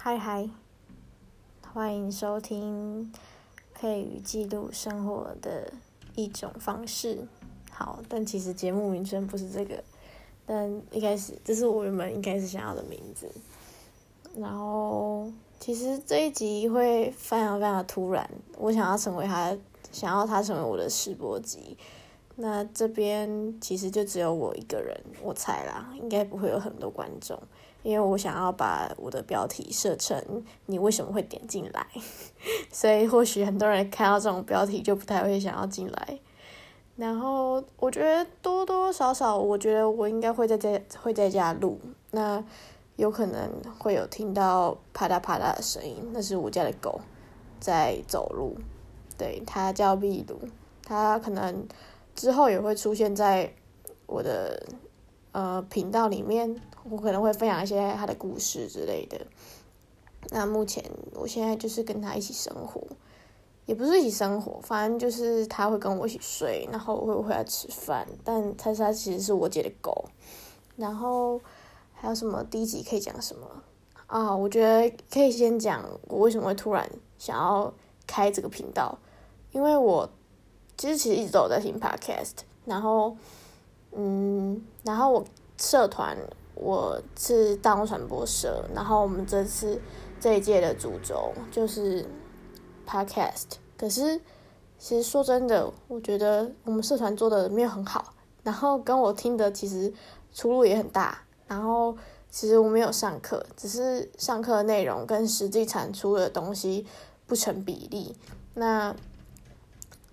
[0.00, 0.48] 嗨嗨，
[1.74, 3.12] 欢迎收听
[3.74, 5.72] 可以与记录生活的
[6.14, 7.26] 一种方式。
[7.68, 9.82] 好，但其实节目名称不是这个，
[10.46, 13.28] 但一开始这是我原本应该是想要的名字。
[14.36, 19.54] 然后，其实这一集会非常非常突然，我想要成为他，
[19.90, 21.76] 想要他成为我的试播集。
[22.40, 27.36] 那这边其实就只有我一个人，我猜啦，应该不会有很多观众，
[27.82, 30.16] 因为我想要把我的标题设成
[30.66, 31.84] “你为什么会点进来”，
[32.70, 36.20] 所以或许很多人看到这种标题就不太会想要进来。
[36.94, 41.80] 然后我觉得多多少少，我觉得我应该会在在会在家录，
[42.12, 42.40] 那
[42.94, 47.00] 有可能会有听到啪嗒啪嗒的声音，那是我家的狗
[47.58, 48.56] 在走路，
[49.18, 50.38] 对，它叫秘鲁，
[50.84, 51.66] 它可能。
[52.18, 53.54] 之后也会出现在
[54.06, 54.66] 我的
[55.30, 59.24] 呃频道里面，我可能会分享一些他的故事之类的。
[60.30, 62.82] 那目前我现在就是跟他一起生活，
[63.66, 68.04] 也不是一起生活，反正就是他会跟我一起睡，然后我会回来吃饭。
[68.24, 70.06] 但他他其实是我姐的狗。
[70.74, 71.40] 然后
[71.92, 73.46] 还有什么第一集可以讲什么
[74.08, 74.34] 啊？
[74.34, 77.72] 我觉得可以先讲我为什么会突然想要
[78.08, 78.98] 开这个频道，
[79.52, 80.10] 因为我。
[80.78, 82.34] 其实其实一直都在听 podcast，
[82.64, 83.14] 然后，
[83.92, 85.24] 嗯，然后我
[85.58, 86.16] 社团
[86.54, 89.80] 我是大众传播社，然后我们这次
[90.20, 92.06] 这一届的主轴就是
[92.86, 93.56] podcast。
[93.76, 94.20] 可是
[94.78, 99.92] 其实说真的，我觉得我们社团做的没有很好，然后跟我听的其实
[100.32, 101.18] 出入也很大。
[101.48, 101.96] 然后
[102.30, 106.86] 其实我没有上课，只是上课的内容跟实际产出的东西
[107.26, 108.14] 不成比例。
[108.54, 108.94] 那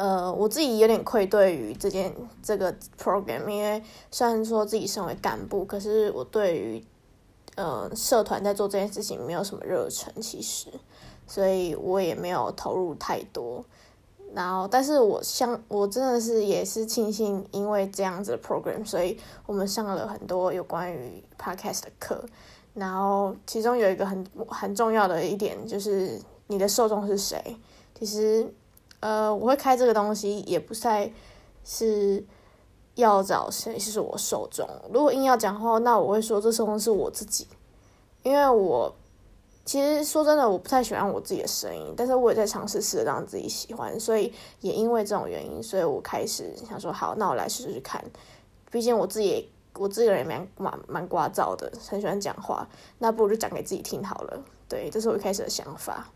[0.00, 2.10] 呃，我自己有点愧对于这件
[2.42, 6.82] 这个 program，因为虽然说自己身为干部，可是我对于
[7.56, 10.70] 呃社团在做这件事情没有什么热忱，其实，
[11.26, 13.62] 所以我也没有投入太多。
[14.32, 22.24] 然后，但是我相我真的是也是庆幸，因为这样子的 program，所以我们上了很多有关于 podcast 的课。
[22.72, 27.54] 然后，其中有一个很很重要的一点就是你的受众是谁，
[27.98, 28.50] 其实。
[29.00, 31.10] 呃，我会开这个东西，也不太
[31.64, 32.22] 是
[32.96, 34.68] 要找谁是我受众。
[34.92, 37.46] 如果硬要讲话，那我会说这受众是我自己，
[38.22, 38.94] 因为我
[39.64, 48.04] 其实说真的，我不太喜欢我自己的声音，但是我也在尝试试着让自己喜欢，所以也因为这种原因，所以我开始想说，好，那我来试试看。
[48.70, 52.68] 毕竟我自己，我自己人蛮蛮蛮聒噪的，很喜欢讲话，
[52.98, 54.42] 那不如就讲给自己听好了。
[54.68, 56.06] 对，这是我一开始的想法。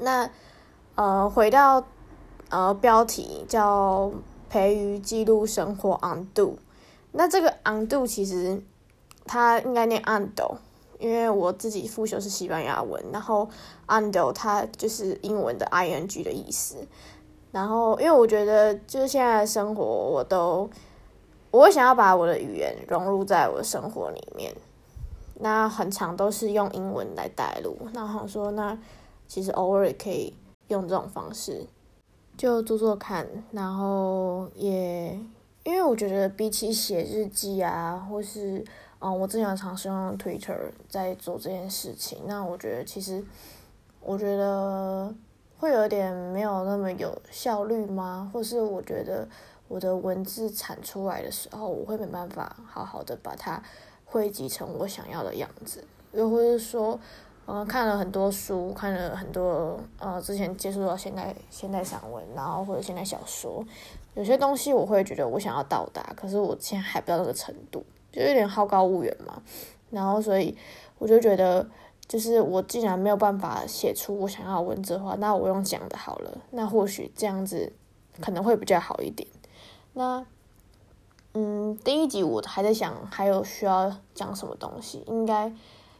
[0.00, 0.30] 那。
[0.96, 1.84] 呃，回到
[2.48, 4.10] 呃标题叫
[4.48, 6.54] 培育记录生活 undo，
[7.12, 8.62] 那这个 undo 其实
[9.26, 10.56] 它应该念 undo，
[10.98, 13.46] 因为我自己复修是西班牙文，然后
[13.88, 16.76] undo 它就是英文的 ing 的意思。
[17.52, 20.70] 然后因为我觉得就是现在的生活，我都
[21.50, 24.50] 我想要把我的语言融入在我的生活里面，
[25.40, 27.76] 那很长都是用英文来带路。
[27.92, 28.78] 那好说，那
[29.28, 30.32] 其实偶尔也可以。
[30.68, 31.64] 用这种方式
[32.36, 35.12] 就做做看，然后也
[35.64, 38.64] 因为我觉得比起写日记啊，或是
[38.98, 40.56] 嗯，我之前尝试用 Twitter
[40.88, 43.24] 在做这件事情，那我觉得其实
[44.00, 45.14] 我觉得
[45.58, 48.30] 会有点没有那么有效率吗？
[48.34, 49.28] 或是我觉得
[49.68, 53.62] 我的文字产出来的时候，我会没办法好好的把它
[54.04, 56.98] 汇集成我想要的样子，又或者说。
[57.48, 63.64] 嗯，看了很多书，看了很多呃，之前接触到现代现代散文，然后或者现代小说，
[64.14, 69.40] 有些东西我会觉得我想要到达，可是我现在还不到那个程度，就有点好高骛远嘛。
[69.90, 70.56] 然后所以
[70.98, 71.64] 我就觉得，
[72.08, 77.72] 就是我既然没有办法写出我想要的文字的话，那我用讲的好了，那或许这样子
[78.20, 79.28] 可能会比较好一点。
[79.92, 80.26] 那
[81.34, 85.52] 嗯，第一集我还在想还有需要讲什么东西，应该。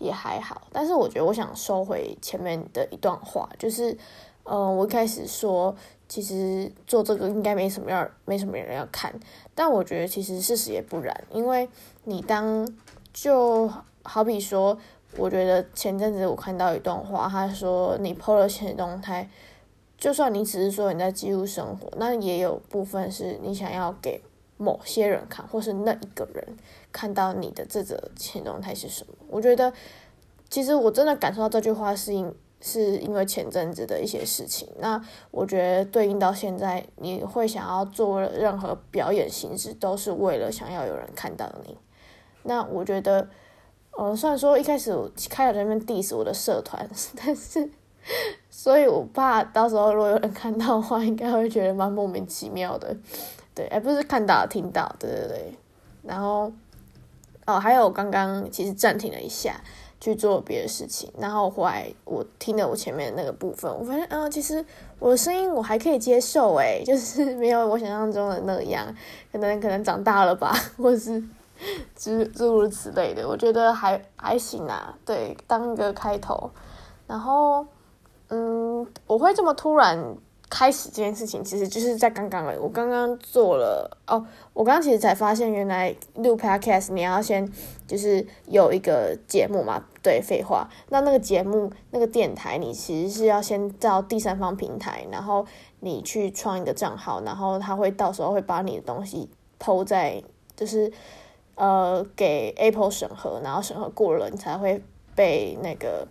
[0.00, 3.96] 也还好，但是我觉得我想收回前面的一段话，就是，
[4.42, 5.76] 呃，我一开始说
[6.08, 9.14] 其实做这个应该没什么要，没什么人要看，
[9.54, 11.68] 但我觉得其实事实也不然，因为
[12.04, 12.66] 你当
[13.12, 13.70] 就
[14.02, 14.76] 好比说，
[15.18, 19.28] 我觉得前阵子我看到一段话，他说你 PO 了现实动态，
[19.98, 24.22] 就算你只是说你在记录生活，那也有部分是你想要给
[24.60, 26.46] 某些人看，或是那一个人。
[26.92, 29.14] 看到你的这则前动态是什么？
[29.28, 29.72] 我觉得，
[30.50, 34.68] 其实我真的感受到这句话是因是因为前阵子的一些事情。
[34.78, 41.78] 那我觉得对应到现在，你会想要做任何表演形式，都是为了想要有人看到你。
[42.42, 43.28] 那我觉得，
[43.92, 47.70] 呃，虽然说一开始我开了那边 diss 我的社团， 但是，
[48.50, 52.96] 所以我怕到时候如果有人看到的话，应该会觉得蛮莫名其妙的。
[53.54, 55.54] 对，而不是看到听到，对对对。
[56.02, 56.52] 然后，
[57.46, 59.60] 哦，还有刚刚其实暂停了一下。
[60.02, 64.64] 去做别的事情，然后后来我听了我前面那个部分，我发现，嗯，其实
[64.98, 68.86] 我的声音我还可以接受，诶， 就是没有我想象中的那样，
[69.30, 71.22] 可能可能长大了吧， 或是
[71.94, 76.50] 诸诸如此类的，我觉得还还行啊，对，当一个开头，
[77.06, 77.66] 然后，
[78.28, 80.16] 嗯，我会这么突然。
[80.50, 87.48] 开始这件事情其实就是在刚刚我刚刚做了哦，我刚刚其实才发现，原来录 podcast 你要先
[87.86, 90.68] 就是有一个节目嘛，对，废话。
[90.88, 95.46] 那那个节目那个电台，你其实是要先到第三方平台，然后
[95.78, 99.30] 你去创一个账号，然后他会到时候会把你的东西
[99.60, 100.20] 抛在，
[100.56, 100.92] 就是
[101.54, 104.82] 呃给 Apple 审核，然后审核过了，你才会
[105.14, 106.08] 被那个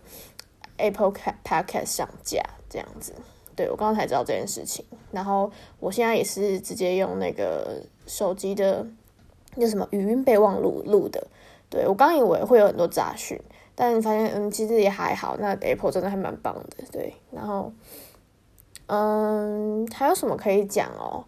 [0.78, 1.12] Apple
[1.44, 3.12] podcast 上架这样子。
[3.60, 8.86] 对，我刚刚才知道这件事情，然后我现在也是直接用那个手机的
[9.54, 11.22] 那什么语音备忘录录的。
[11.68, 13.38] 对我刚以为会有很多杂讯，
[13.74, 15.36] 但发现嗯，其实也还好。
[15.38, 17.12] 那 Apple 真的还蛮棒的，对。
[17.30, 17.70] 然后
[18.86, 21.22] 嗯，还有什么可以讲哦？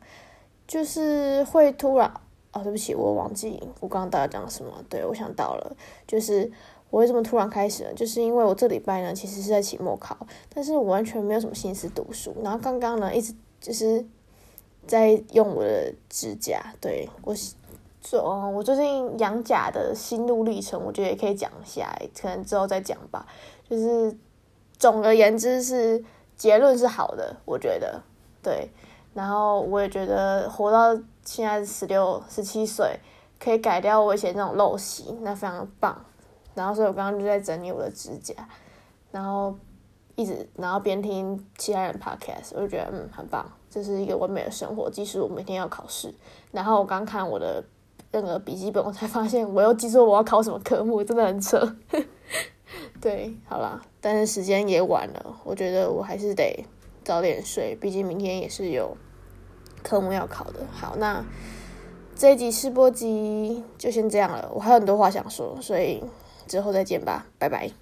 [0.66, 2.10] 就是会突然
[2.52, 4.72] 哦，对不起，我忘记我刚刚到底讲什么。
[4.88, 5.76] 对我想到了，
[6.06, 6.50] 就是。
[6.92, 7.94] 我为什么突然开始呢？
[7.94, 10.14] 就是因为我这礼拜呢，其实是在期末考，
[10.54, 12.36] 但是我完全没有什么心思读书。
[12.44, 14.04] 然后刚刚呢，一直就是
[14.86, 16.62] 在用我的指甲。
[16.82, 17.34] 对我
[18.02, 23.26] 做，我最近养甲的心路历程，我觉得也可以讲一下，可能之后再讲吧。
[23.70, 24.14] 就是
[24.78, 26.04] 总而言之，是
[26.36, 28.02] 结论是好的，我觉得
[28.42, 28.68] 对。
[29.14, 33.00] 然后我也觉得活到现在十六、十七岁，
[33.40, 36.04] 可以改掉我以前那种陋习，那非常棒。
[36.54, 38.34] 然后，所以我刚刚就在整理我的指甲，
[39.10, 39.56] 然后
[40.14, 44.90] 一直，然后边听其他人 podcast，我就觉得嗯很棒，这是一个完美的生活。
[44.90, 46.14] 即使我每天要考试，
[46.50, 47.64] 然后我刚看我的
[48.10, 51.76] 那个笔记本，我才发现我又记错我要考什么科目，真的很扯。
[53.00, 56.64] 对，好啦，但是时间也晚了，我觉得我还是得
[57.02, 58.94] 早点睡，毕竟明天也是有
[59.82, 60.60] 科目要考的。
[60.70, 61.24] 好，那
[62.14, 66.04] 这一集试播集就先这样了，我还有很多话想说，所以。
[66.52, 67.81] 之后再见吧，拜拜。